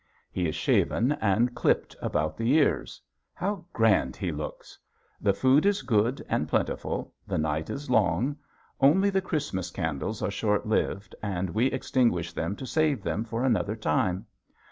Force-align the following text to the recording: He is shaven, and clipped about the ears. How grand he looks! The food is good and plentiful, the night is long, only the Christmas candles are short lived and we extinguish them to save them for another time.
He 0.31 0.47
is 0.49 0.55
shaven, 0.55 1.11
and 1.11 1.53
clipped 1.53 1.95
about 2.01 2.35
the 2.35 2.53
ears. 2.55 2.99
How 3.35 3.65
grand 3.71 4.15
he 4.15 4.31
looks! 4.31 4.79
The 5.21 5.31
food 5.31 5.63
is 5.63 5.83
good 5.83 6.25
and 6.27 6.47
plentiful, 6.49 7.13
the 7.27 7.37
night 7.37 7.69
is 7.69 7.87
long, 7.87 8.35
only 8.79 9.11
the 9.11 9.21
Christmas 9.21 9.69
candles 9.69 10.23
are 10.23 10.31
short 10.31 10.65
lived 10.65 11.13
and 11.21 11.51
we 11.51 11.67
extinguish 11.67 12.33
them 12.33 12.55
to 12.55 12.65
save 12.65 13.03
them 13.03 13.23
for 13.25 13.43
another 13.43 13.75
time. 13.75 14.25